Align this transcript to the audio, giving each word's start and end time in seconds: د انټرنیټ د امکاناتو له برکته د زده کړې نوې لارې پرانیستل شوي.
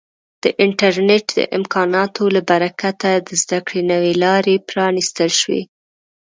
د 0.43 0.45
انټرنیټ 0.65 1.25
د 1.39 1.41
امکاناتو 1.57 2.23
له 2.35 2.41
برکته 2.49 3.09
د 3.27 3.29
زده 3.41 3.59
کړې 3.67 3.81
نوې 3.91 4.13
لارې 4.23 4.55
پرانیستل 4.69 5.31
شوي. 5.41 5.61